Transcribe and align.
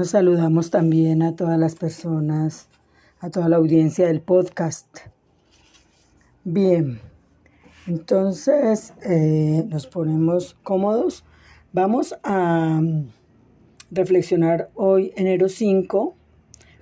Bueno, 0.00 0.08
saludamos 0.12 0.70
también 0.70 1.22
a 1.22 1.36
todas 1.36 1.58
las 1.58 1.74
personas, 1.74 2.68
a 3.20 3.28
toda 3.28 3.50
la 3.50 3.56
audiencia 3.56 4.06
del 4.06 4.22
podcast. 4.22 4.86
Bien, 6.42 7.00
entonces 7.86 8.94
eh, 9.04 9.62
nos 9.68 9.86
ponemos 9.86 10.56
cómodos. 10.62 11.22
Vamos 11.74 12.14
a 12.22 12.80
mm, 12.80 13.10
reflexionar 13.90 14.70
hoy, 14.74 15.12
enero 15.16 15.50
5, 15.50 16.14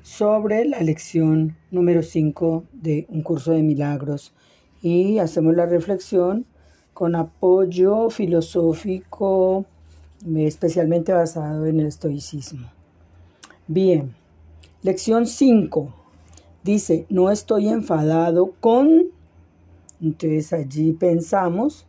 sobre 0.03 0.65
la 0.65 0.79
lección 0.83 1.57
número 1.73 2.05
5 2.05 2.67
de 2.73 3.05
un 3.09 3.25
curso 3.25 3.51
de 3.51 3.65
milagros. 3.65 4.33
Y 4.81 5.19
hacemos 5.19 5.57
la 5.57 5.67
reflexión 5.67 6.47
con 6.95 7.17
apoyo 7.17 8.11
filosófico, 8.11 9.67
especialmente 10.37 11.13
basado 11.13 11.67
en 11.67 11.81
el 11.81 11.87
estoicismo. 11.87 12.78
Bien, 13.71 14.15
lección 14.81 15.27
5. 15.27 15.93
Dice, 16.65 17.05
no 17.11 17.31
estoy 17.31 17.69
enfadado 17.69 18.55
con... 18.61 19.09
Entonces 20.01 20.55
allí 20.55 20.95
pensamos 20.95 21.87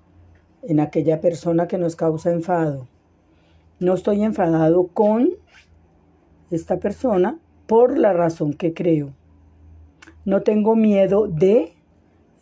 en 0.62 0.82
aquella 0.82 1.22
persona 1.22 1.70
que 1.70 1.78
nos 1.78 1.96
causa 1.96 2.32
enfado. 2.32 2.86
No 3.80 3.94
estoy 3.94 4.24
enfadado 4.24 4.88
con 4.88 5.30
esta 6.52 6.80
persona 6.80 7.40
por 7.66 7.98
la 7.98 8.12
razón 8.12 8.56
que 8.56 8.74
creo. 8.74 9.14
No 10.26 10.42
tengo 10.42 10.76
miedo 10.76 11.28
de... 11.28 11.72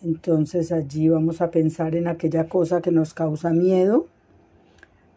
Entonces 0.02 0.71
allí 0.71 1.09
vamos 1.09 1.41
a 1.41 1.52
pensar 1.52 1.93
en 1.93 2.08
aquella 2.08 2.49
cosa 2.49 2.81
que 2.81 2.89
nos 2.89 3.13
causa 3.13 3.52
miedo 3.52 4.08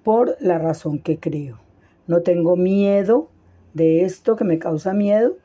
por 0.04 0.36
la 0.40 0.58
razón 0.58 0.98
que 0.98 1.18
creo. 1.18 1.58
No 2.06 2.20
tengo 2.20 2.56
miedo 2.56 3.29
de 3.74 4.04
esto 4.04 4.36
que 4.36 4.44
me 4.44 4.58
causa 4.58 4.92
miedo 4.92 5.36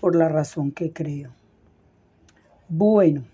por 0.00 0.16
la 0.16 0.28
razón 0.28 0.72
que 0.72 0.92
creo. 0.92 1.30
Bueno, 2.68 3.24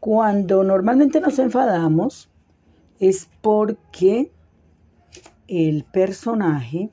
cuando 0.00 0.64
normalmente 0.64 1.20
nos 1.20 1.38
enfadamos 1.38 2.28
es 2.98 3.28
porque 3.40 4.30
el 5.48 5.84
personaje, 5.84 6.90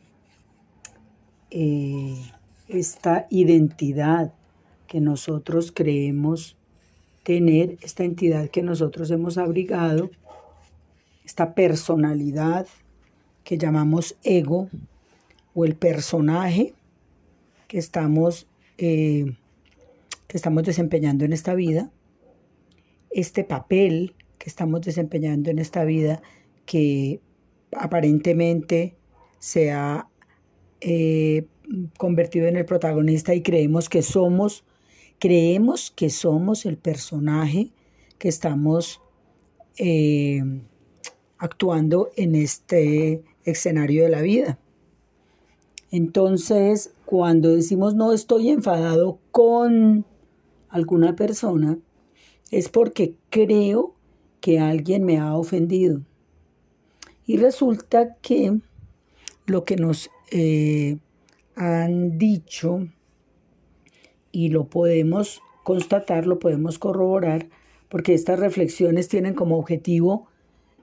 eh, 1.51 2.17
esta 2.67 3.27
identidad 3.29 4.33
que 4.87 4.99
nosotros 4.99 5.71
creemos 5.71 6.57
tener, 7.23 7.77
esta 7.81 8.03
entidad 8.03 8.49
que 8.49 8.61
nosotros 8.61 9.09
hemos 9.11 9.37
abrigado, 9.37 10.11
esta 11.25 11.55
personalidad 11.55 12.67
que 13.43 13.57
llamamos 13.57 14.15
ego, 14.23 14.69
o 15.53 15.65
el 15.65 15.75
personaje 15.75 16.73
que 17.67 17.77
estamos, 17.77 18.47
eh, 18.77 19.35
que 20.27 20.37
estamos 20.37 20.63
desempeñando 20.63 21.25
en 21.25 21.33
esta 21.33 21.53
vida, 21.53 21.91
este 23.11 23.43
papel 23.43 24.15
que 24.37 24.49
estamos 24.49 24.81
desempeñando 24.81 25.51
en 25.51 25.59
esta 25.59 25.83
vida 25.83 26.21
que 26.65 27.19
aparentemente 27.71 28.95
se 29.39 29.71
ha 29.71 30.07
eh, 30.81 31.45
convertido 31.97 32.47
en 32.47 32.57
el 32.57 32.65
protagonista 32.65 33.33
y 33.33 33.41
creemos 33.41 33.89
que 33.89 34.01
somos, 34.01 34.63
creemos 35.19 35.91
que 35.91 36.09
somos 36.09 36.65
el 36.65 36.77
personaje 36.77 37.71
que 38.17 38.29
estamos 38.29 39.01
eh, 39.77 40.41
actuando 41.37 42.09
en 42.15 42.35
este 42.35 43.23
escenario 43.43 44.03
de 44.03 44.09
la 44.09 44.21
vida. 44.21 44.59
Entonces, 45.93 46.91
cuando 47.05 47.53
decimos 47.53 47.93
no 47.93 48.13
estoy 48.13 48.49
enfadado 48.49 49.19
con 49.29 50.05
alguna 50.67 51.15
persona, 51.15 51.77
es 52.49 52.67
porque 52.67 53.13
creo 53.29 53.93
que 54.41 54.59
alguien 54.59 55.03
me 55.03 55.19
ha 55.19 55.37
ofendido. 55.37 56.01
Y 57.27 57.37
resulta 57.37 58.15
que 58.23 58.57
lo 59.45 59.65
que 59.65 59.75
nos 59.75 60.09
eh, 60.31 60.97
han 61.55 62.17
dicho, 62.17 62.87
y 64.31 64.49
lo 64.49 64.65
podemos 64.65 65.43
constatar, 65.63 66.25
lo 66.25 66.39
podemos 66.39 66.79
corroborar, 66.79 67.49
porque 67.87 68.15
estas 68.15 68.39
reflexiones 68.39 69.09
tienen 69.09 69.35
como 69.35 69.59
objetivo 69.59 70.25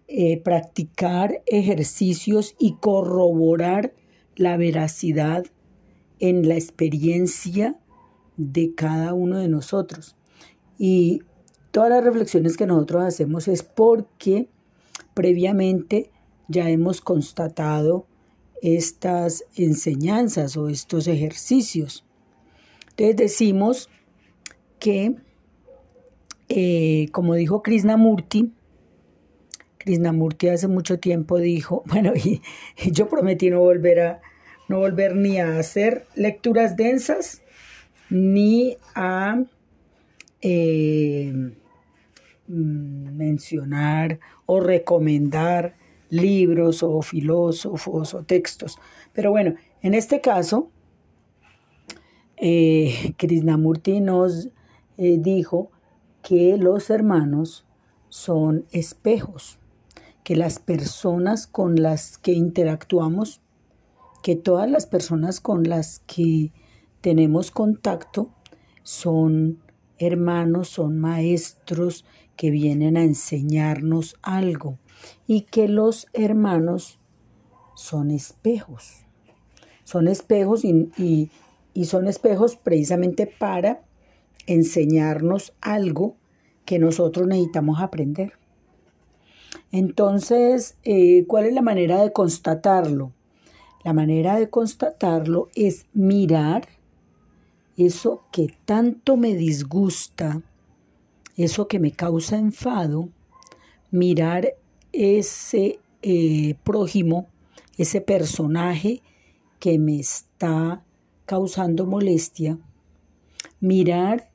eh, 0.07 0.41
practicar 0.41 1.43
ejercicios 1.47 2.55
y 2.61 2.75
corroborar 2.75 3.93
la 4.37 4.57
veracidad 4.57 5.45
en 6.19 6.49
la 6.49 6.55
experiencia 6.55 7.77
de 8.37 8.75
cada 8.75 9.15
uno 9.15 9.39
de 9.39 9.49
nosotros. 9.49 10.17
Y 10.79 11.23
todas 11.71 11.91
las 11.91 12.05
reflexiones 12.05 12.57
que 12.57 12.67
nosotros 12.67 13.05
hacemos 13.05 13.49
es 13.49 13.63
porque 13.63 14.49
previamente 15.15 16.11
ya 16.49 16.69
hemos 16.71 17.01
constatado 17.01 18.07
estas 18.63 19.45
enseñanzas 19.57 20.57
o 20.57 20.69
estos 20.69 21.07
ejercicios. 21.07 22.05
Entonces 22.91 23.17
decimos 23.17 23.89
que, 24.79 25.17
eh, 26.49 27.09
como 27.13 27.35
dijo 27.35 27.63
Krishnamurti, 27.63 28.53
Krishnamurti 29.81 30.49
hace 30.49 30.69
mucho 30.69 30.99
tiempo 30.99 31.39
dijo, 31.39 31.83
bueno, 31.87 32.13
y 32.15 32.41
yo 32.93 33.09
prometí 33.09 33.51
no 33.51 33.61
volver 33.61 34.01
a, 34.01 34.21
no 34.69 34.79
volver 34.79 35.17
ni 35.17 35.39
a 35.39 35.59
hacer 35.59 36.07
lecturas 36.15 36.77
densas, 36.77 37.43
ni 38.11 38.77
a 38.95 39.43
eh, 40.43 41.33
mm, 42.47 43.17
mencionar 43.17 44.21
o 44.47 44.61
recomendar 44.61 45.77
libros 46.11 46.83
o 46.83 47.01
filósofos 47.03 48.15
o 48.15 48.23
textos. 48.25 48.79
Pero 49.13 49.31
bueno, 49.31 49.55
en 49.83 49.95
este 49.95 50.21
caso, 50.21 50.71
eh, 52.37 53.15
Krishnamurti 53.17 54.01
nos 54.01 54.49
eh, 54.99 55.17
dijo 55.19 55.71
que 56.23 56.59
los 56.59 56.91
hermanos 56.91 57.65
son 58.11 58.67
espejos, 58.73 59.60
que 60.31 60.37
las 60.37 60.61
personas 60.61 61.49
con 61.49 61.83
las 61.83 62.17
que 62.17 62.31
interactuamos 62.31 63.41
que 64.23 64.37
todas 64.37 64.71
las 64.71 64.87
personas 64.87 65.41
con 65.41 65.65
las 65.65 66.05
que 66.07 66.53
tenemos 67.01 67.51
contacto 67.51 68.31
son 68.85 69.59
hermanos, 69.99 70.69
son 70.69 71.01
maestros 71.01 72.05
que 72.37 72.53
vienen 72.53 72.97
a 72.97 73.03
enseñarnos 73.03 74.15
algo 74.23 74.79
y 75.27 75.41
que 75.41 75.67
los 75.67 76.07
hermanos 76.13 77.01
son 77.75 78.13
espejos. 78.13 79.05
Son 79.83 80.07
espejos 80.07 80.65
y, 80.65 81.29
son 81.83 82.07
espejos 82.07 82.55
precisamente 82.55 83.27
para 83.27 83.83
enseñarnos 84.47 85.55
algo 85.61 86.15
que 86.65 86.79
nosotros 86.79 87.27
necesitamos 87.27 87.83
aprender. 87.83 88.40
Entonces, 89.73 90.77
eh, 90.83 91.25
¿cuál 91.27 91.47
es 91.47 91.55
la 91.55 91.63
manera 91.63 92.03
de 92.03 92.13
constatarlo? 92.13 93.13
La 93.85 93.93
manera 93.93 94.39
de 94.39 94.51
constatarlo 94.51 95.49
es 95.55 95.87
mirar 95.95 96.69
eso 97.77 98.25
que 98.33 98.55
tanto 98.65 99.17
me 99.17 99.35
disgusta, 99.35 100.43
eso 101.37 101.69
que 101.69 101.79
me 101.79 101.93
causa 101.93 102.37
enfado, 102.37 103.09
mirar 103.91 104.55
ese 104.93 105.79
eh, 106.03 106.57
prójimo, 106.65 107.29
ese 107.79 108.01
personaje 108.01 109.03
que 109.61 109.79
me 109.79 109.99
está 109.99 110.83
causando 111.27 111.87
molestia, 111.87 112.59
mirar 113.61 114.31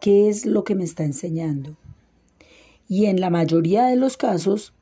qué 0.00 0.28
es 0.28 0.46
lo 0.46 0.64
que 0.64 0.74
me 0.74 0.84
está 0.84 1.04
enseñando. 1.04 1.76
Y 2.88 3.06
en 3.06 3.20
la 3.20 3.30
mayoría 3.30 3.86
de 3.86 3.96
los 3.96 4.16
casos, 4.16 4.74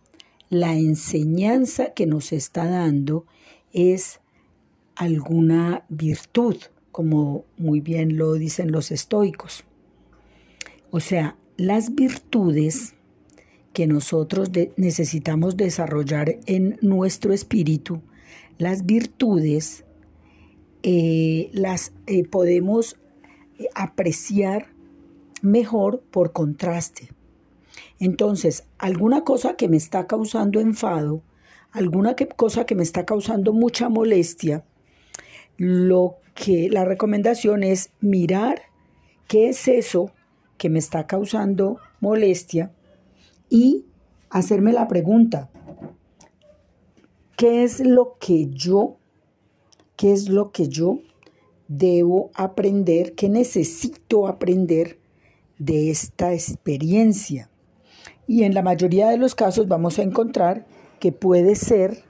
la 0.50 0.74
enseñanza 0.74 1.92
que 1.94 2.06
nos 2.06 2.32
está 2.32 2.66
dando 2.66 3.26
es 3.72 4.20
alguna 4.96 5.84
virtud, 5.88 6.56
como 6.90 7.44
muy 7.56 7.80
bien 7.80 8.16
lo 8.16 8.34
dicen 8.34 8.72
los 8.72 8.90
estoicos. 8.90 9.64
O 10.90 11.00
sea, 11.00 11.36
las 11.56 11.94
virtudes 11.94 12.94
que 13.72 13.86
nosotros 13.86 14.50
necesitamos 14.76 15.56
desarrollar 15.56 16.38
en 16.46 16.78
nuestro 16.80 17.32
espíritu, 17.32 18.00
las 18.58 18.86
virtudes 18.86 19.84
eh, 20.82 21.50
las 21.52 21.92
eh, 22.06 22.24
podemos 22.24 22.96
eh, 23.58 23.66
apreciar 23.74 24.68
mejor 25.42 26.02
por 26.10 26.32
contraste. 26.32 27.10
Entonces, 28.00 28.64
alguna 28.78 29.24
cosa 29.24 29.54
que 29.54 29.68
me 29.68 29.76
está 29.76 30.06
causando 30.06 30.60
enfado, 30.60 31.22
alguna 31.72 32.14
cosa 32.36 32.64
que 32.64 32.74
me 32.74 32.82
está 32.82 33.04
causando 33.04 33.52
mucha 33.52 33.88
molestia, 33.88 34.64
lo 35.56 36.16
que 36.34 36.68
la 36.70 36.84
recomendación 36.84 37.64
es 37.64 37.90
mirar 38.00 38.62
qué 39.26 39.48
es 39.48 39.66
eso 39.66 40.12
que 40.56 40.70
me 40.70 40.78
está 40.78 41.06
causando 41.06 41.78
molestia 42.00 42.72
y 43.50 43.84
hacerme 44.30 44.72
la 44.72 44.86
pregunta, 44.86 45.50
¿qué 47.36 47.64
es 47.64 47.80
lo 47.80 48.16
que 48.20 48.48
yo, 48.50 48.96
qué 49.96 50.12
es 50.12 50.28
lo 50.28 50.52
que 50.52 50.68
yo 50.68 51.00
debo 51.66 52.30
aprender, 52.34 53.14
qué 53.14 53.28
necesito 53.28 54.28
aprender 54.28 54.98
de 55.58 55.90
esta 55.90 56.32
experiencia? 56.32 57.50
Y 58.28 58.44
en 58.44 58.52
la 58.52 58.62
mayoría 58.62 59.08
de 59.08 59.16
los 59.16 59.34
casos 59.34 59.68
vamos 59.68 59.98
a 59.98 60.02
encontrar 60.02 60.66
que 61.00 61.12
puede 61.12 61.54
ser 61.54 62.04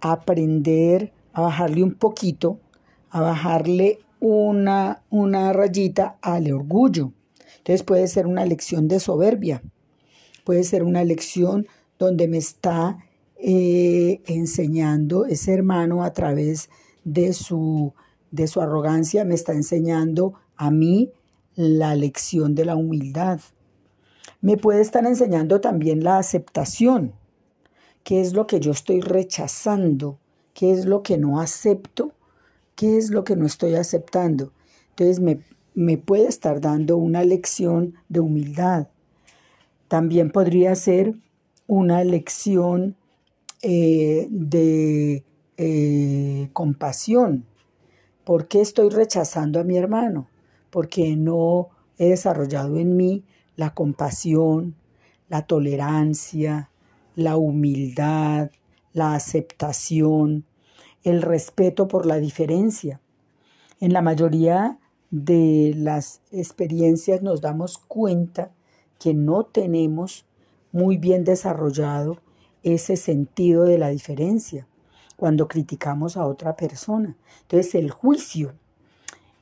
aprender 0.00 1.12
a 1.32 1.42
bajarle 1.42 1.82
un 1.82 1.94
poquito, 1.94 2.60
a 3.10 3.20
bajarle 3.20 3.98
una, 4.20 5.02
una 5.10 5.52
rayita 5.52 6.18
al 6.22 6.52
orgullo. 6.52 7.12
Entonces 7.58 7.82
puede 7.82 8.06
ser 8.06 8.28
una 8.28 8.46
lección 8.46 8.86
de 8.86 9.00
soberbia, 9.00 9.60
puede 10.44 10.62
ser 10.62 10.84
una 10.84 11.02
lección 11.02 11.66
donde 11.98 12.28
me 12.28 12.38
está 12.38 12.98
eh, 13.36 14.22
enseñando 14.26 15.26
ese 15.26 15.52
hermano 15.52 16.04
a 16.04 16.12
través 16.12 16.70
de 17.02 17.32
su, 17.32 17.92
de 18.30 18.46
su 18.46 18.60
arrogancia, 18.60 19.24
me 19.24 19.34
está 19.34 19.52
enseñando 19.52 20.34
a 20.56 20.70
mí 20.70 21.10
la 21.56 21.96
lección 21.96 22.54
de 22.54 22.66
la 22.66 22.76
humildad. 22.76 23.40
Me 24.40 24.56
puede 24.56 24.80
estar 24.80 25.04
enseñando 25.04 25.60
también 25.60 26.04
la 26.04 26.18
aceptación, 26.18 27.12
qué 28.04 28.20
es 28.20 28.32
lo 28.32 28.46
que 28.46 28.60
yo 28.60 28.70
estoy 28.70 29.00
rechazando, 29.00 30.18
qué 30.54 30.72
es 30.72 30.84
lo 30.84 31.02
que 31.02 31.18
no 31.18 31.40
acepto, 31.40 32.12
qué 32.76 32.96
es 32.96 33.10
lo 33.10 33.24
que 33.24 33.36
no 33.36 33.46
estoy 33.46 33.74
aceptando. 33.74 34.52
Entonces 34.90 35.20
me, 35.20 35.40
me 35.74 35.98
puede 35.98 36.28
estar 36.28 36.60
dando 36.60 36.96
una 36.96 37.24
lección 37.24 37.94
de 38.08 38.20
humildad. 38.20 38.88
También 39.88 40.30
podría 40.30 40.74
ser 40.74 41.14
una 41.66 42.04
lección 42.04 42.96
eh, 43.62 44.28
de 44.30 45.24
eh, 45.56 46.48
compasión. 46.52 47.44
¿Por 48.24 48.46
qué 48.46 48.60
estoy 48.60 48.90
rechazando 48.90 49.58
a 49.58 49.64
mi 49.64 49.76
hermano? 49.76 50.28
Porque 50.70 51.16
no 51.16 51.68
he 51.98 52.10
desarrollado 52.10 52.78
en 52.78 52.96
mí 52.96 53.24
la 53.58 53.74
compasión, 53.74 54.76
la 55.28 55.42
tolerancia, 55.42 56.70
la 57.16 57.36
humildad, 57.36 58.52
la 58.92 59.14
aceptación, 59.14 60.44
el 61.02 61.22
respeto 61.22 61.88
por 61.88 62.06
la 62.06 62.18
diferencia. 62.18 63.00
En 63.80 63.92
la 63.92 64.00
mayoría 64.00 64.78
de 65.10 65.74
las 65.76 66.20
experiencias 66.30 67.20
nos 67.20 67.40
damos 67.40 67.78
cuenta 67.78 68.52
que 69.00 69.12
no 69.12 69.44
tenemos 69.44 70.24
muy 70.70 70.96
bien 70.96 71.24
desarrollado 71.24 72.18
ese 72.62 72.96
sentido 72.96 73.64
de 73.64 73.78
la 73.78 73.88
diferencia 73.88 74.68
cuando 75.16 75.48
criticamos 75.48 76.16
a 76.16 76.26
otra 76.26 76.54
persona. 76.54 77.16
Entonces 77.42 77.74
el 77.74 77.90
juicio, 77.90 78.52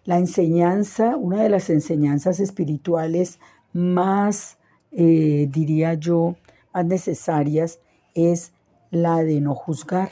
la 0.07 0.17
enseñanza, 0.17 1.17
una 1.17 1.43
de 1.43 1.51
las 1.51 1.69
enseñanzas 1.69 2.41
espirituales 2.41 3.41
más, 3.77 4.57
eh, 4.91 5.49
diría 5.51 5.95
yo, 5.95 6.37
más 6.73 6.87
necesarias 6.87 7.79
es 8.15 8.53
la 8.91 9.23
de 9.23 9.41
no 9.41 9.55
juzgar. 9.55 10.11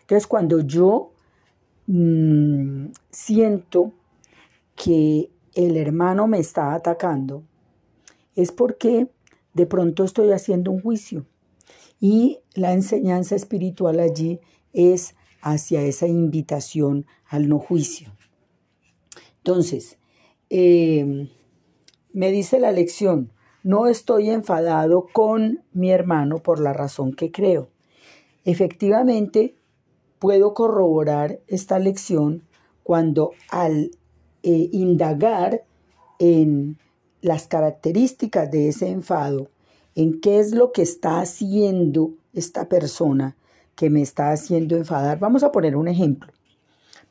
Entonces 0.00 0.28
cuando 0.28 0.60
yo 0.60 1.12
mm, 1.88 2.86
siento 3.10 3.92
que 4.76 5.28
el 5.54 5.76
hermano 5.76 6.28
me 6.28 6.38
está 6.38 6.72
atacando, 6.74 7.42
es 8.36 8.52
porque 8.52 9.08
de 9.54 9.66
pronto 9.66 10.04
estoy 10.04 10.30
haciendo 10.30 10.70
un 10.70 10.80
juicio. 10.80 11.26
Y 12.00 12.38
la 12.54 12.72
enseñanza 12.72 13.34
espiritual 13.34 13.98
allí 13.98 14.38
es 14.72 15.16
hacia 15.42 15.82
esa 15.82 16.06
invitación 16.06 17.06
al 17.26 17.48
no 17.48 17.58
juicio. 17.58 18.12
Entonces, 19.38 19.98
eh, 20.48 21.28
me 22.18 22.32
dice 22.32 22.58
la 22.58 22.72
lección, 22.72 23.30
no 23.62 23.86
estoy 23.86 24.30
enfadado 24.30 25.06
con 25.12 25.62
mi 25.72 25.92
hermano 25.92 26.38
por 26.38 26.58
la 26.58 26.72
razón 26.72 27.12
que 27.12 27.30
creo. 27.30 27.68
Efectivamente, 28.44 29.54
puedo 30.18 30.52
corroborar 30.52 31.38
esta 31.46 31.78
lección 31.78 32.42
cuando 32.82 33.34
al 33.50 33.92
eh, 34.42 34.68
indagar 34.72 35.62
en 36.18 36.76
las 37.20 37.46
características 37.46 38.50
de 38.50 38.66
ese 38.66 38.88
enfado, 38.88 39.46
en 39.94 40.20
qué 40.20 40.40
es 40.40 40.50
lo 40.50 40.72
que 40.72 40.82
está 40.82 41.20
haciendo 41.20 42.14
esta 42.32 42.68
persona 42.68 43.36
que 43.76 43.90
me 43.90 44.02
está 44.02 44.32
haciendo 44.32 44.74
enfadar. 44.74 45.20
Vamos 45.20 45.44
a 45.44 45.52
poner 45.52 45.76
un 45.76 45.86
ejemplo. 45.86 46.32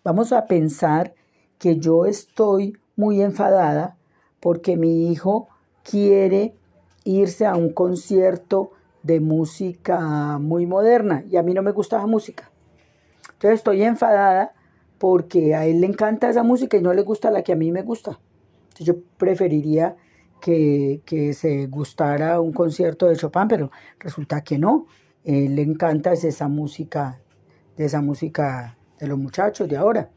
Vamos 0.04 0.34
a 0.34 0.48
pensar 0.48 1.14
que 1.60 1.78
yo 1.78 2.06
estoy 2.06 2.78
muy 2.98 3.22
enfadada 3.22 3.97
porque 4.40 4.78
mi 4.78 5.12
hijo 5.12 5.50
quiere 5.84 6.54
irse 7.04 7.46
a 7.46 7.56
un 7.56 7.72
concierto 7.72 8.72
de 9.04 9.20
música 9.20 10.38
muy 10.40 10.66
moderna 10.66 11.24
y 11.30 11.38
a 11.38 11.44
mí 11.44 11.54
no 11.54 11.62
me 11.62 11.72
gusta 11.72 11.98
la 11.98 12.08
música. 12.08 12.52
Entonces 13.34 13.60
estoy 13.60 13.84
enfadada 13.84 14.54
porque 14.98 15.56
a 15.56 15.66
él 15.66 15.82
le 15.82 15.88
encanta 15.88 16.30
esa 16.30 16.44
música 16.44 16.78
y 16.78 16.82
no 16.82 16.94
le 16.94 17.04
gusta 17.04 17.32
la 17.32 17.44
que 17.44 17.54
a 17.54 17.56
mí 17.56 17.72
me 17.72 17.84
gusta. 17.84 18.20
Entonces 18.64 18.86
yo 18.86 18.96
preferiría 19.18 19.96
que, 20.42 21.02
que 21.06 21.34
se 21.34 21.68
gustara 21.68 22.42
un 22.42 22.52
concierto 22.52 23.08
de 23.08 23.16
Chopin, 23.16 23.48
pero 23.48 23.72
resulta 24.00 24.42
que 24.42 24.58
no 24.58 24.88
le 25.24 25.62
encanta 25.62 26.14
esa 26.14 26.48
música, 26.48 27.20
de 27.76 27.86
esa 27.86 28.02
música 28.02 28.78
de 29.00 29.08
los 29.08 29.18
muchachos 29.18 29.68
de 29.68 29.78
ahora. 29.78 30.10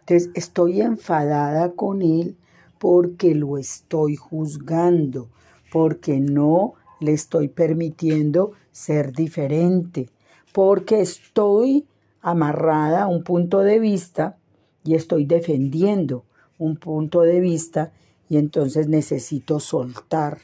Entonces 0.00 0.30
estoy 0.34 0.80
enfadada 0.80 1.72
con 1.72 2.02
él 2.02 2.36
porque 2.80 3.34
lo 3.34 3.58
estoy 3.58 4.16
juzgando, 4.16 5.28
porque 5.70 6.18
no 6.18 6.72
le 6.98 7.12
estoy 7.12 7.48
permitiendo 7.48 8.52
ser 8.72 9.12
diferente, 9.12 10.08
porque 10.54 11.02
estoy 11.02 11.84
amarrada 12.22 13.02
a 13.02 13.06
un 13.06 13.22
punto 13.22 13.58
de 13.58 13.78
vista 13.78 14.38
y 14.82 14.94
estoy 14.94 15.26
defendiendo 15.26 16.24
un 16.58 16.76
punto 16.76 17.20
de 17.20 17.40
vista 17.40 17.92
y 18.30 18.38
entonces 18.38 18.88
necesito 18.88 19.60
soltar. 19.60 20.38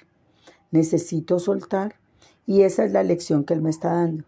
Necesito 0.71 1.39
soltar 1.39 1.95
y 2.47 2.63
esa 2.63 2.85
es 2.85 2.93
la 2.93 3.03
lección 3.03 3.45
que 3.45 3.55
Él 3.55 3.63
me 3.63 3.71
está 3.71 3.95
dando. 3.95 4.25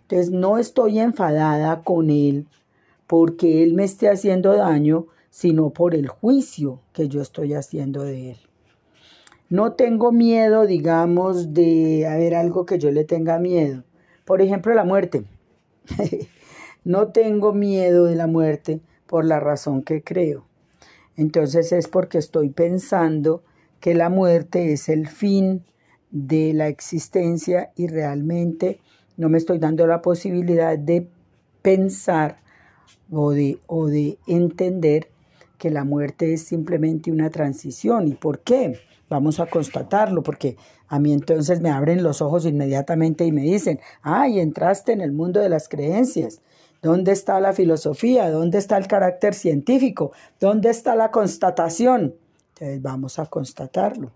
Entonces 0.00 0.32
no 0.32 0.58
estoy 0.58 0.98
enfadada 0.98 1.82
con 1.82 2.10
Él 2.10 2.48
porque 3.06 3.62
Él 3.62 3.74
me 3.74 3.84
esté 3.84 4.08
haciendo 4.08 4.52
daño, 4.56 5.06
sino 5.32 5.70
por 5.70 5.94
el 5.94 6.08
juicio 6.08 6.82
que 6.92 7.08
yo 7.08 7.22
estoy 7.22 7.54
haciendo 7.54 8.02
de 8.02 8.32
Él. 8.32 8.36
No 9.48 9.72
tengo 9.72 10.12
miedo, 10.12 10.66
digamos, 10.66 11.54
de 11.54 12.06
haber 12.06 12.34
algo 12.34 12.66
que 12.66 12.78
yo 12.78 12.90
le 12.90 13.04
tenga 13.04 13.38
miedo. 13.38 13.82
Por 14.26 14.42
ejemplo, 14.42 14.74
la 14.74 14.84
muerte. 14.84 15.24
no 16.84 17.08
tengo 17.12 17.54
miedo 17.54 18.04
de 18.04 18.14
la 18.14 18.26
muerte 18.26 18.82
por 19.06 19.24
la 19.24 19.40
razón 19.40 19.82
que 19.82 20.02
creo. 20.02 20.44
Entonces 21.16 21.72
es 21.72 21.88
porque 21.88 22.18
estoy 22.18 22.50
pensando 22.50 23.42
que 23.80 23.94
la 23.94 24.10
muerte 24.10 24.74
es 24.74 24.90
el 24.90 25.08
fin 25.08 25.64
de 26.10 26.52
la 26.52 26.68
existencia 26.68 27.72
y 27.74 27.86
realmente 27.86 28.80
no 29.16 29.30
me 29.30 29.38
estoy 29.38 29.58
dando 29.58 29.86
la 29.86 30.02
posibilidad 30.02 30.78
de 30.78 31.08
pensar 31.62 32.42
o 33.10 33.30
de, 33.30 33.58
o 33.66 33.86
de 33.86 34.18
entender 34.26 35.11
que 35.62 35.70
la 35.70 35.84
muerte 35.84 36.32
es 36.32 36.42
simplemente 36.42 37.12
una 37.12 37.30
transición. 37.30 38.08
¿Y 38.08 38.14
por 38.14 38.40
qué? 38.40 38.80
Vamos 39.08 39.38
a 39.38 39.46
constatarlo, 39.46 40.24
porque 40.24 40.56
a 40.88 40.98
mí 40.98 41.12
entonces 41.12 41.60
me 41.60 41.70
abren 41.70 42.02
los 42.02 42.20
ojos 42.20 42.46
inmediatamente 42.46 43.24
y 43.24 43.30
me 43.30 43.42
dicen, 43.42 43.78
ay, 44.02 44.40
entraste 44.40 44.90
en 44.90 45.00
el 45.00 45.12
mundo 45.12 45.38
de 45.38 45.48
las 45.48 45.68
creencias. 45.68 46.40
¿Dónde 46.82 47.12
está 47.12 47.38
la 47.38 47.52
filosofía? 47.52 48.28
¿Dónde 48.28 48.58
está 48.58 48.76
el 48.76 48.88
carácter 48.88 49.34
científico? 49.34 50.10
¿Dónde 50.40 50.68
está 50.68 50.96
la 50.96 51.12
constatación? 51.12 52.16
Entonces 52.54 52.82
vamos 52.82 53.20
a 53.20 53.26
constatarlo. 53.26 54.10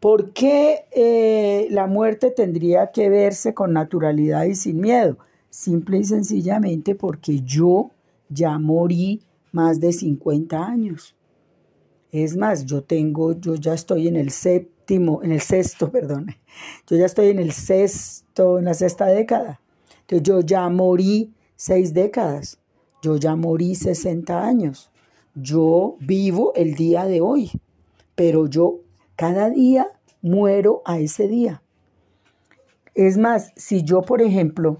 ¿Por 0.00 0.32
qué 0.32 0.86
eh, 0.92 1.66
la 1.68 1.86
muerte 1.86 2.30
tendría 2.30 2.90
que 2.90 3.10
verse 3.10 3.52
con 3.52 3.74
naturalidad 3.74 4.44
y 4.44 4.54
sin 4.54 4.80
miedo? 4.80 5.18
Simple 5.50 5.98
y 5.98 6.04
sencillamente 6.04 6.94
porque 6.94 7.42
yo 7.42 7.90
ya 8.30 8.58
morí 8.58 9.20
más 9.52 9.80
de 9.80 9.92
50 9.92 10.64
años. 10.64 11.14
Es 12.10 12.36
más, 12.36 12.66
yo 12.66 12.82
tengo, 12.82 13.38
yo 13.38 13.54
ya 13.54 13.74
estoy 13.74 14.08
en 14.08 14.16
el 14.16 14.30
séptimo, 14.30 15.22
en 15.22 15.32
el 15.32 15.40
sexto, 15.40 15.90
perdón. 15.92 16.34
Yo 16.86 16.96
ya 16.96 17.06
estoy 17.06 17.28
en 17.28 17.38
el 17.38 17.52
sexto, 17.52 18.58
en 18.58 18.66
la 18.66 18.74
sexta 18.74 19.06
década. 19.06 19.60
Entonces 20.00 20.22
yo 20.26 20.40
ya 20.40 20.68
morí 20.68 21.32
seis 21.56 21.94
décadas. 21.94 22.58
Yo 23.02 23.16
ya 23.16 23.34
morí 23.34 23.74
60 23.74 24.44
años. 24.44 24.90
Yo 25.34 25.96
vivo 26.00 26.52
el 26.54 26.74
día 26.74 27.06
de 27.06 27.20
hoy, 27.20 27.50
pero 28.14 28.46
yo 28.46 28.80
cada 29.16 29.50
día 29.50 29.88
muero 30.20 30.82
a 30.84 30.98
ese 30.98 31.26
día. 31.26 31.62
Es 32.94 33.16
más, 33.16 33.52
si 33.56 33.82
yo, 33.82 34.02
por 34.02 34.20
ejemplo, 34.22 34.78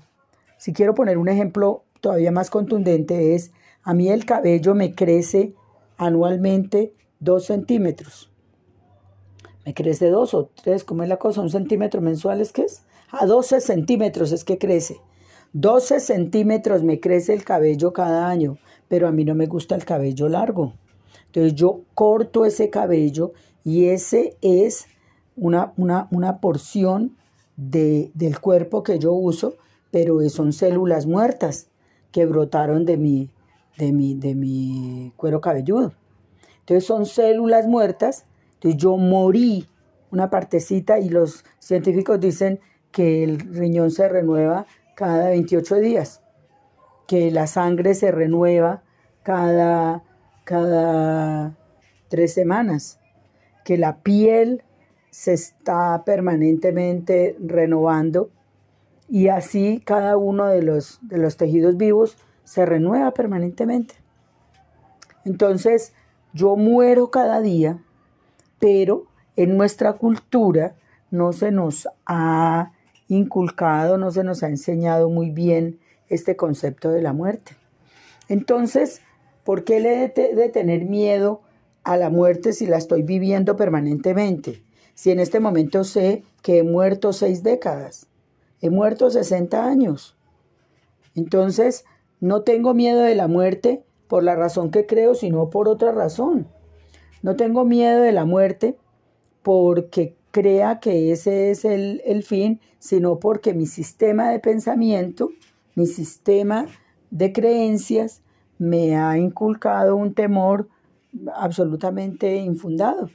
si 0.59 0.73
quiero 0.73 0.95
poner 0.95 1.19
un 1.19 1.29
ejemplo 1.29 1.85
todavía 2.01 2.31
más 2.31 2.51
contundente, 2.51 3.35
es 3.35 3.51
a 3.83 3.95
mí 3.95 4.09
el 4.09 4.25
cabello 4.25 4.75
me 4.75 4.95
crece 4.95 5.55
anualmente 5.97 6.95
dos 7.21 7.47
centímetros. 7.47 8.31
Me 9.65 9.75
crece 9.75 10.11
dos 10.11 10.35
o 10.35 10.51
tres, 10.63 10.85
¿cómo 10.85 11.03
es 11.03 11.09
la 11.09 11.19
cosa? 11.19 11.41
¿Un 11.41 11.51
centímetro 11.51 12.01
mensual 12.01 12.41
es 12.41 12.53
que 12.53 12.63
es? 12.63 12.83
A 13.11 13.27
12 13.27 13.61
centímetros 13.61 14.33
es 14.33 14.43
que 14.43 14.59
crece. 14.59 15.01
12 15.53 16.01
centímetros 16.01 16.83
me 16.83 16.99
crece 16.99 17.35
el 17.35 17.45
cabello 17.45 17.93
cada 17.93 18.29
año, 18.29 18.57
pero 18.89 19.07
a 19.07 19.13
mí 19.13 19.25
no 19.25 19.35
me 19.35 19.47
gusta 19.47 19.75
el 19.75 19.85
cabello 19.85 20.29
largo. 20.29 20.73
Entonces 21.27 21.55
yo 21.55 21.83
corto 21.95 22.45
ese 22.45 22.71
cabello 22.71 23.33
y 23.63 23.87
ese 23.87 24.37
es 24.41 24.87
una, 25.37 25.73
una, 25.77 26.41
porción 26.41 27.17
de, 27.57 28.11
del 28.15 28.41
cuerpo 28.41 28.83
que 28.83 28.99
yo 28.99 29.13
uso, 29.13 29.55
pero 29.91 30.27
son 30.29 30.53
células 30.53 31.07
muertas 31.07 31.69
que 32.13 32.27
brotaron 32.27 32.85
de 32.85 32.97
mi, 32.97 33.31
de 33.77 33.93
mi, 33.93 34.15
de 34.15 34.35
mi 34.35 35.13
cuero 35.17 35.41
cabelludo. 35.41 35.93
Entonces 36.61 36.85
son 36.85 37.07
células 37.07 37.67
muertas. 37.67 38.27
Entonces 38.55 38.81
yo 38.81 38.97
morí 38.97 39.67
una 40.11 40.31
partecita 40.31 40.99
y 40.99 41.09
los 41.09 41.45
científicos 41.59 42.21
dicen 42.21 42.61
que 42.91 43.25
el 43.25 43.41
riñón 43.41 43.91
se 43.91 44.09
renueva 44.09 44.67
cada 44.95 45.31
28 45.31 45.77
días, 45.77 46.23
que 47.09 47.31
la 47.31 47.47
sangre 47.47 47.95
se 47.95 48.13
renueva 48.13 48.83
cada, 49.23 50.05
cada 50.45 51.57
tres 52.09 52.35
semanas, 52.35 53.01
que 53.65 53.79
la 53.79 54.03
piel 54.03 54.63
se 55.11 55.33
está 55.33 56.05
permanentemente 56.05 57.37
renovando 57.41 58.31
y 59.09 59.29
así 59.29 59.83
cada 59.85 60.17
uno 60.17 60.47
de 60.47 60.63
los, 60.63 61.01
de 61.03 61.19
los 61.19 61.37
tejidos 61.37 61.77
vivos 61.77 62.17
se 62.53 62.67
renueva 62.67 63.15
permanentemente. 63.15 63.95
Entonces, 65.25 65.95
yo 66.35 66.55
muero 66.55 67.11
cada 67.11 67.41
día, 67.41 67.79
pero 68.59 69.07
en 69.37 69.57
nuestra 69.57 69.95
cultura 69.95 70.75
no 71.11 71.33
se 71.33 71.51
nos 71.51 71.89
ha 72.05 72.73
inculcado, 73.09 73.97
no 73.97 74.11
se 74.11 74.23
nos 74.23 74.43
ha 74.43 74.49
enseñado 74.49 75.09
muy 75.09 75.31
bien 75.31 75.81
este 76.11 76.37
concepto 76.37 76.91
de 76.91 77.01
la 77.01 77.15
muerte. 77.15 77.57
Entonces, 78.29 79.01
¿por 79.45 79.65
qué 79.65 79.81
le 79.81 80.05
he 80.05 80.35
de 80.35 80.49
tener 80.51 80.85
miedo 80.85 81.41
a 81.85 81.97
la 81.97 82.11
muerte 82.11 82.53
si 82.53 82.67
la 82.67 82.77
estoy 82.77 83.03
viviendo 83.03 83.57
permanentemente? 83.57 84.63
Si 84.93 85.11
en 85.11 85.21
este 85.21 85.41
momento 85.41 85.85
sé 85.85 86.23
que 86.43 86.59
he 86.59 86.63
muerto 86.63 87.15
seis 87.15 87.43
décadas, 87.43 88.09
he 88.61 88.69
muerto 88.69 89.11
60 89.11 89.65
años. 89.65 90.19
Entonces, 91.15 91.87
no 92.23 92.43
tengo 92.43 92.73
miedo 92.73 93.03
de 93.03 93.17
la 93.17 93.27
muerte 93.27 93.83
por 94.07 94.23
la 94.23 94.37
razón 94.37 94.71
que 94.71 94.87
creo, 94.87 95.17
sino 95.17 95.51
por 95.51 95.69
otra 95.69 95.91
razón. 95.91 96.47
No 97.21 97.35
tengo 97.35 97.65
miedo 97.65 98.01
de 98.01 98.13
la 98.13 98.25
muerte 98.25 98.79
porque 99.43 100.15
crea 100.31 100.79
que 100.79 101.11
ese 101.11 101.51
es 101.51 101.65
el, 101.65 102.01
el 102.05 102.23
fin, 102.23 102.61
sino 102.79 103.19
porque 103.19 103.55
mi 103.55 103.67
sistema 103.67 104.31
de 104.31 104.39
pensamiento, 104.39 105.31
mi 105.75 105.87
sistema 105.87 106.67
de 107.11 107.33
creencias 107.33 108.23
me 108.57 108.97
ha 108.97 109.19
inculcado 109.19 109.97
un 109.97 110.15
temor 110.15 110.69
absolutamente 111.35 112.37
infundado. 112.37 113.11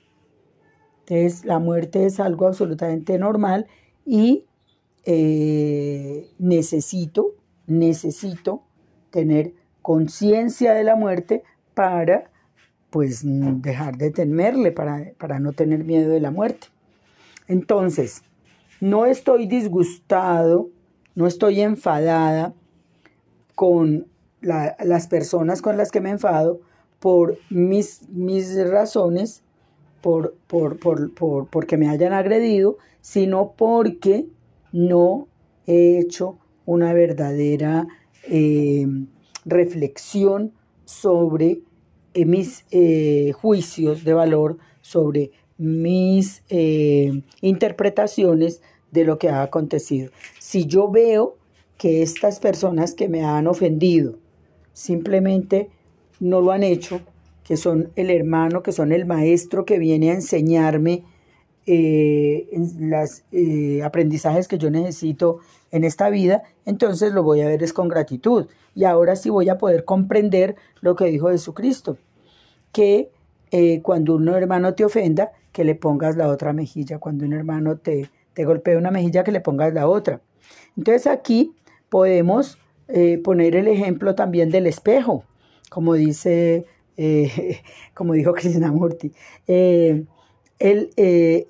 Entonces, 1.06 1.46
la 1.46 1.60
muerte 1.60 2.06
es 2.06 2.20
algo 2.20 2.46
absolutamente 2.46 3.18
normal 3.18 3.68
y 4.06 4.44
eh, 5.06 6.30
necesito, 6.40 7.36
necesito 7.68 8.64
tener 9.10 9.54
conciencia 9.82 10.74
de 10.74 10.84
la 10.84 10.96
muerte 10.96 11.44
para 11.74 12.30
pues 12.90 13.22
dejar 13.24 13.98
de 13.98 14.12
temerle, 14.12 14.72
para, 14.72 15.12
para 15.18 15.40
no 15.40 15.54
tener 15.54 15.84
miedo 15.84 16.10
de 16.10 16.20
la 16.20 16.32
muerte. 16.32 16.68
Entonces, 17.48 18.24
no 18.80 19.06
estoy 19.06 19.48
disgustado, 19.48 20.70
no 21.16 21.28
estoy 21.28 21.62
enfadada 21.62 22.54
con 23.56 24.08
las 24.42 25.08
personas 25.08 25.62
con 25.62 25.78
las 25.78 25.92
que 25.92 26.02
me 26.02 26.12
enfado 26.12 26.62
por 27.00 27.38
mis, 27.50 28.08
mis 28.10 28.56
razones, 28.70 29.44
por, 30.02 30.36
por, 30.48 30.80
por, 30.80 31.48
porque 31.48 31.78
me 31.78 31.90
hayan 31.90 32.14
agredido, 32.14 32.78
sino 33.02 33.54
porque 33.58 34.28
no 34.72 35.28
he 35.66 36.00
hecho 36.00 36.38
una 36.66 36.94
verdadera 36.94 37.88
eh, 38.30 38.88
reflexión 39.46 40.54
sobre 40.86 41.62
eh, 42.14 42.26
mis 42.26 42.66
eh, 42.72 43.32
juicios 43.34 44.04
de 44.04 44.14
valor, 44.14 44.58
sobre 44.82 45.32
mis 45.58 46.44
interpretaciones 47.42 48.62
de 48.92 49.06
lo 49.06 49.18
que 49.18 49.30
ha 49.30 49.42
acontecido. 49.42 50.12
Si 50.40 50.68
yo 50.68 50.92
veo 50.92 51.38
que 51.78 52.04
estas 52.04 52.40
personas 52.40 52.94
que 52.94 53.08
me 53.08 53.24
han 53.24 53.48
ofendido 53.48 54.20
simplemente 54.74 55.70
no 56.20 56.42
lo 56.42 56.52
han 56.52 56.64
hecho, 56.64 57.02
que 57.44 57.58
son 57.58 57.92
el 57.96 58.12
hermano, 58.12 58.62
que 58.62 58.72
son 58.72 58.92
el 58.92 59.06
maestro 59.06 59.66
que 59.66 59.80
viene 59.80 60.12
a 60.12 60.16
enseñarme 60.16 61.04
eh, 61.70 62.48
los 62.80 63.24
eh, 63.34 63.84
aprendizajes 63.84 64.48
que 64.48 64.58
yo 64.58 64.72
necesito 64.72 65.40
en 65.70 65.84
esta 65.84 66.10
vida, 66.10 66.44
entonces 66.66 67.12
lo 67.12 67.24
voy 67.24 67.42
a 67.42 67.48
ver 67.48 67.62
es 67.62 67.74
con 67.74 67.90
gratitud. 67.90 68.48
Y 68.74 68.86
ahora 68.86 69.18
sí 69.18 69.30
voy 69.30 69.50
a 69.50 69.58
poder 69.58 69.84
comprender 69.84 70.56
lo 70.80 70.96
que 70.96 71.06
dijo 71.06 71.28
Jesucristo, 71.30 71.98
que 72.72 73.12
eh, 73.52 73.82
cuando 73.82 74.16
un 74.16 74.30
hermano 74.30 74.76
te 74.76 74.86
ofenda, 74.86 75.34
que 75.52 75.66
le 75.66 75.76
pongas 75.76 76.16
la 76.16 76.30
otra 76.30 76.54
mejilla, 76.54 77.00
cuando 77.00 77.26
un 77.26 77.34
hermano 77.34 77.76
te, 77.76 78.10
te 78.34 78.46
golpea 78.46 78.78
una 78.78 78.92
mejilla, 78.92 79.26
que 79.26 79.34
le 79.34 79.42
pongas 79.42 79.74
la 79.74 79.90
otra. 79.90 80.22
Entonces 80.78 81.06
aquí 81.06 81.54
podemos 81.90 82.58
eh, 82.88 83.18
poner 83.18 83.58
el 83.58 83.68
ejemplo 83.68 84.16
también 84.16 84.52
del 84.52 84.68
espejo, 84.68 85.26
como 85.70 85.96
dice, 85.96 86.66
como 87.94 88.14
dijo 88.14 88.32
Krishnamurti. 88.34 89.12
El, 90.60 90.92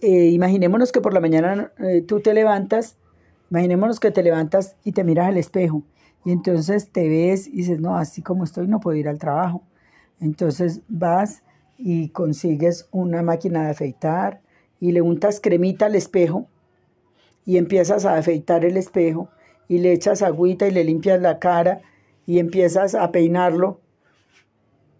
imaginémonos 0.01 0.91
que 0.91 1.01
por 1.01 1.13
la 1.13 1.19
mañana 1.19 1.71
tú 2.07 2.19
te 2.19 2.33
levantas, 2.33 2.97
imaginémonos 3.49 3.99
que 3.99 4.11
te 4.11 4.23
levantas 4.23 4.75
y 4.83 4.91
te 4.91 5.03
miras 5.03 5.27
al 5.27 5.37
espejo 5.37 5.83
y 6.25 6.31
entonces 6.31 6.89
te 6.91 7.07
ves 7.07 7.47
y 7.47 7.57
dices, 7.57 7.79
no, 7.79 7.95
así 7.95 8.21
como 8.21 8.43
estoy 8.43 8.67
no 8.67 8.81
puedo 8.81 8.97
ir 8.97 9.07
al 9.07 9.17
trabajo. 9.17 9.63
Entonces 10.19 10.81
vas 10.89 11.41
y 11.77 12.09
consigues 12.09 12.89
una 12.91 13.21
máquina 13.21 13.63
de 13.63 13.71
afeitar 13.71 14.41
y 14.81 14.91
le 14.91 15.01
untas 15.01 15.39
cremita 15.39 15.85
al 15.85 15.95
espejo 15.95 16.47
y 17.45 17.57
empiezas 17.57 18.05
a 18.05 18.17
afeitar 18.17 18.65
el 18.65 18.75
espejo 18.75 19.29
y 19.69 19.77
le 19.77 19.93
echas 19.93 20.21
agüita 20.21 20.67
y 20.67 20.71
le 20.71 20.83
limpias 20.83 21.21
la 21.21 21.39
cara 21.39 21.81
y 22.25 22.39
empiezas 22.39 22.93
a 22.93 23.09
peinarlo. 23.13 23.79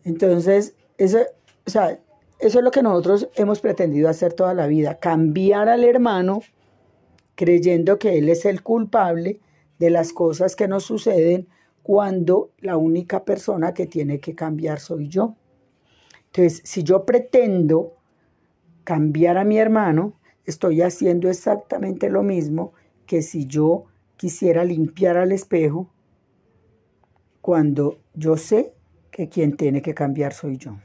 Entonces, 0.06 0.76
eso, 0.98 1.20
o 1.66 1.70
sea, 1.70 2.00
eso 2.40 2.60
es 2.60 2.64
lo 2.64 2.72
que 2.72 2.84
nosotros 2.84 3.30
hemos 3.36 3.60
pretendido 3.60 4.10
hacer 4.10 4.34
toda 4.34 4.54
la 4.54 4.68
vida, 4.68 5.00
cambiar 5.00 5.70
al 5.70 5.84
hermano 5.84 6.42
creyendo 7.36 8.00
que 8.00 8.18
él 8.18 8.30
es 8.30 8.46
el 8.46 8.64
culpable 8.64 9.40
de 9.80 9.90
las 9.92 10.12
cosas 10.12 10.56
que 10.56 10.68
nos 10.68 10.84
suceden 10.84 11.48
cuando 11.84 12.52
la 12.60 12.78
única 12.78 13.24
persona 13.24 13.74
que 13.74 13.86
tiene 13.86 14.20
que 14.20 14.36
cambiar 14.36 14.80
soy 14.80 15.08
yo. 15.08 15.36
Entonces, 16.26 16.62
si 16.66 16.84
yo 16.84 17.06
pretendo 17.06 17.94
cambiar 18.84 19.38
a 19.38 19.44
mi 19.44 19.60
hermano, 19.60 20.14
estoy 20.46 20.82
haciendo 20.82 21.30
exactamente 21.30 22.10
lo 22.10 22.24
mismo 22.24 22.74
que 23.06 23.22
si 23.22 23.46
yo 23.46 23.86
quisiera 24.18 24.64
limpiar 24.64 25.18
al 25.18 25.32
espejo 25.32 25.90
cuando 27.40 28.00
yo 28.14 28.36
sé 28.36 28.74
que 29.12 29.30
quien 29.30 29.56
tiene 29.56 29.82
que 29.82 29.94
cambiar 29.94 30.34
soy 30.34 30.58
yo. 30.58 30.78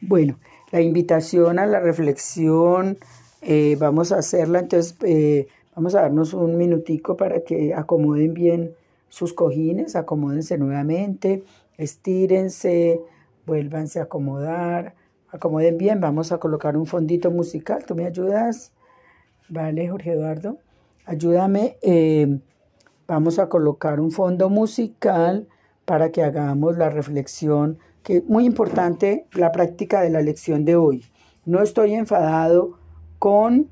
Bueno, 0.00 0.38
la 0.70 0.80
invitación 0.80 1.58
a 1.58 1.66
la 1.66 1.80
reflexión, 1.80 2.98
eh, 3.42 3.76
vamos 3.78 4.12
a 4.12 4.18
hacerla, 4.18 4.60
entonces 4.60 4.96
eh, 5.04 5.48
vamos 5.74 5.94
a 5.94 6.02
darnos 6.02 6.34
un 6.34 6.56
minutico 6.56 7.16
para 7.16 7.40
que 7.40 7.74
acomoden 7.74 8.34
bien 8.34 8.74
sus 9.08 9.32
cojines, 9.32 9.96
acomódense 9.96 10.58
nuevamente, 10.58 11.44
estírense, 11.76 13.00
vuélvanse 13.46 14.00
a 14.00 14.04
acomodar, 14.04 14.94
acomoden 15.30 15.78
bien, 15.78 16.00
vamos 16.00 16.32
a 16.32 16.38
colocar 16.38 16.76
un 16.76 16.86
fondito 16.86 17.30
musical, 17.30 17.84
¿tú 17.86 17.94
me 17.94 18.06
ayudas? 18.06 18.72
Vale, 19.48 19.88
Jorge 19.88 20.12
Eduardo 20.12 20.58
ayúdame, 21.08 21.78
eh, 21.80 22.38
vamos 23.06 23.38
a 23.38 23.48
colocar 23.48 23.98
un 23.98 24.10
fondo 24.10 24.50
musical 24.50 25.48
para 25.86 26.10
que 26.12 26.22
hagamos 26.22 26.76
la 26.76 26.90
reflexión, 26.90 27.78
que 28.02 28.22
muy 28.26 28.44
importante 28.46 29.26
la 29.32 29.52
práctica 29.52 30.00
de 30.00 30.10
la 30.10 30.22
lección 30.22 30.64
de 30.64 30.76
hoy. 30.76 31.04
No 31.44 31.62
estoy 31.62 31.94
enfadado 31.94 32.78
con, 33.18 33.68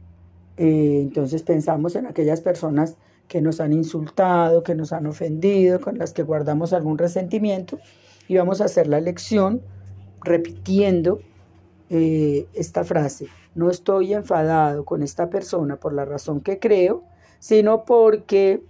eh, 0.57 1.01
entonces 1.03 1.43
pensamos 1.43 1.97
en 1.97 2.07
aquellas 2.07 2.41
personas 2.41 2.97
que 3.29 3.41
nos 3.41 3.61
han 3.61 3.73
insultado, 3.73 4.63
que 4.63 4.75
nos 4.75 4.93
han 4.93 5.07
ofendido, 5.07 5.81
con 5.81 5.99
las 5.99 6.13
que 6.13 6.23
guardamos 6.23 6.73
algún 6.73 6.99
resentimiento, 6.99 7.79
y 8.29 8.37
vamos 8.37 8.61
a 8.61 8.67
hacer 8.67 8.87
la 8.87 9.01
lección 9.01 9.63
repitiendo 10.23 11.21
eh, 11.91 12.47
esta 12.55 12.85
frase. 12.85 13.29
No 13.55 13.71
estoy 13.71 14.13
enfadado 14.13 14.85
con 14.85 15.03
esta 15.03 15.31
persona 15.31 15.77
por 15.77 15.93
la 15.93 16.05
razón 16.05 16.41
que 16.41 16.59
creo, 16.59 17.05
sino 17.39 17.85
porque 17.85 18.63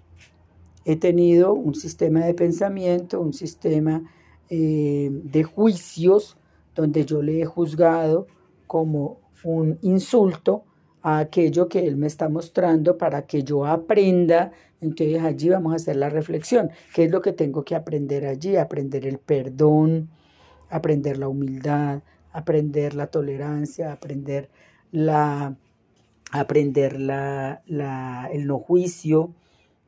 he 0.84 0.96
tenido 0.96 1.52
un 1.54 1.74
sistema 1.74 2.24
de 2.24 2.34
pensamiento, 2.34 3.20
un 3.20 3.32
sistema 3.32 4.02
eh, 4.50 5.10
de 5.10 5.44
juicios 5.44 6.36
donde 6.74 7.04
yo 7.04 7.22
le 7.22 7.40
he 7.40 7.44
juzgado 7.44 8.26
como 8.66 9.20
un 9.44 9.78
insulto 9.82 10.64
a 11.02 11.18
aquello 11.18 11.68
que 11.68 11.86
él 11.86 11.96
me 11.96 12.06
está 12.06 12.28
mostrando 12.28 12.98
para 12.98 13.26
que 13.26 13.42
yo 13.42 13.64
aprenda. 13.64 14.52
Entonces 14.80 15.22
allí 15.22 15.48
vamos 15.48 15.72
a 15.72 15.76
hacer 15.76 15.96
la 15.96 16.10
reflexión. 16.10 16.70
¿Qué 16.94 17.04
es 17.04 17.10
lo 17.10 17.22
que 17.22 17.32
tengo 17.32 17.64
que 17.64 17.74
aprender 17.74 18.26
allí? 18.26 18.56
Aprender 18.56 19.06
el 19.06 19.18
perdón, 19.18 20.10
aprender 20.68 21.18
la 21.18 21.28
humildad, 21.28 22.02
aprender 22.32 22.94
la 22.94 23.06
tolerancia, 23.06 23.92
aprender 23.92 24.50
la 24.90 25.56
aprender 26.32 27.00
la, 27.00 27.62
el 28.32 28.46
no 28.46 28.58
juicio, 28.58 29.34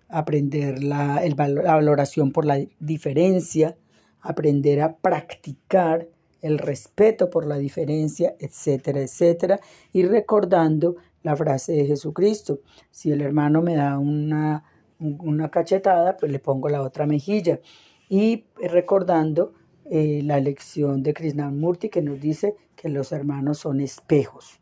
aprender 0.09 0.83
la, 0.83 1.23
la 1.37 1.75
valoración 1.75 2.33
por 2.33 2.45
la 2.45 2.61
diferencia, 2.81 3.77
aprender 4.21 4.81
a 4.81 4.97
practicar 4.97 6.09
el 6.41 6.59
respeto 6.59 7.31
por 7.31 7.47
la 7.47 7.59
diferencia, 7.59 8.35
etcétera, 8.39 9.01
etcétera, 9.01 9.61
y 9.93 10.05
recordando 10.05 10.97
la 11.23 11.37
frase 11.37 11.73
de 11.73 11.87
Jesucristo, 11.87 12.61
si 12.91 13.11
el 13.11 13.21
hermano 13.21 13.61
me 13.61 13.75
da 13.75 13.99
una, 13.99 14.65
una 14.99 15.51
cachetada, 15.51 16.17
pues 16.17 16.31
le 16.31 16.39
pongo 16.39 16.69
la 16.69 16.83
otra 16.83 17.07
mejilla, 17.07 17.61
y 18.09 18.45
recordando 18.57 19.53
eh, 19.91 20.23
la 20.25 20.39
lección 20.39 21.03
de 21.03 21.15
Krishnamurti 21.15 21.89
que 21.89 22.03
nos 22.03 22.21
dice 22.21 22.55
que 22.77 22.89
los 22.89 23.13
hermanos 23.13 23.59
son 23.59 23.81
espejos. 23.81 24.61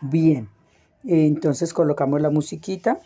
Bien, 0.00 0.48
entonces 1.04 1.72
colocamos 1.72 2.20
la 2.20 2.30
musiquita. 2.30 3.00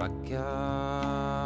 back 0.00 0.32
out. 0.32 1.39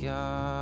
God. 0.00 0.59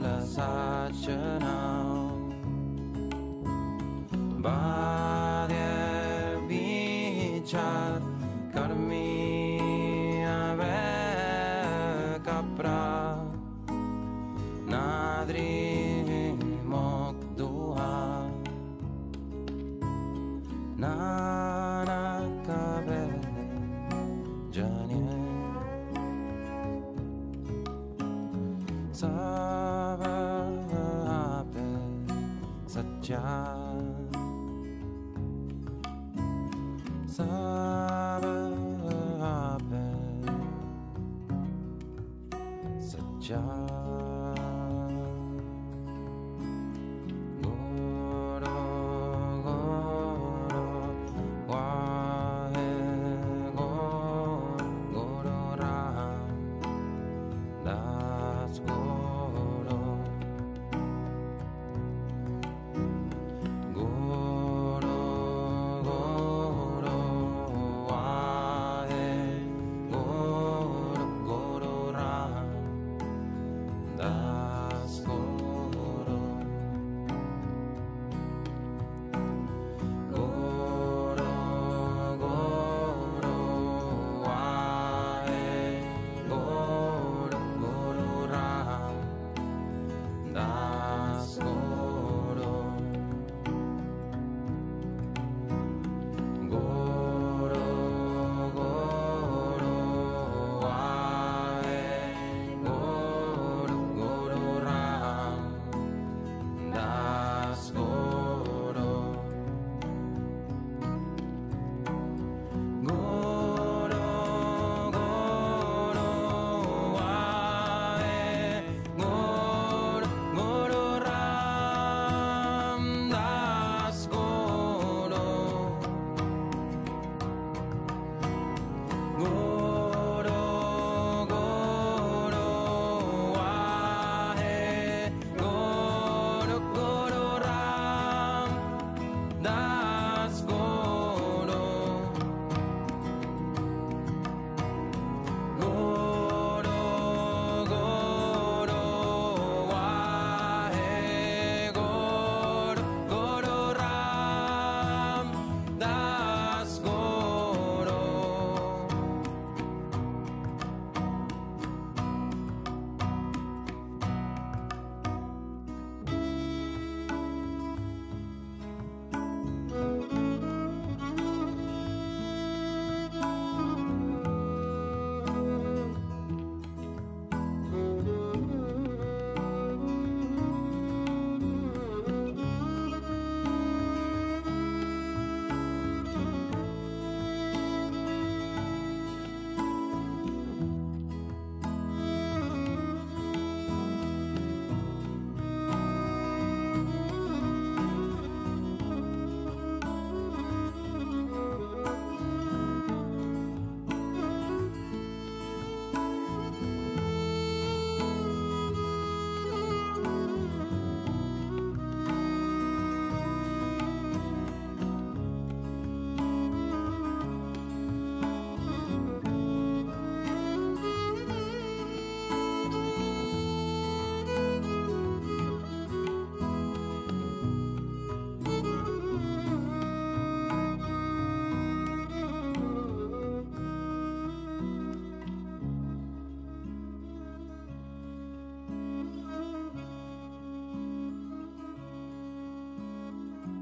Velasachana. 0.00 1.89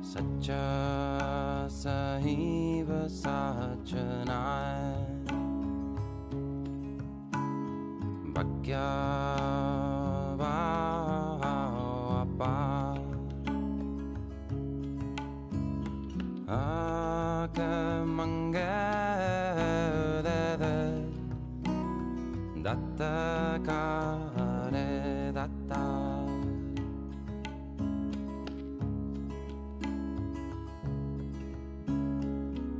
सच्चा 0.08 1.68
सही 1.70 2.84
साचनाय 3.12 4.87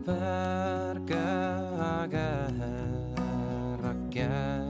verga, 0.08 1.26
verga, 1.76 2.48
verga. 3.76 4.67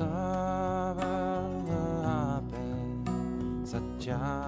sabe 0.00 1.04
saja 3.68 4.39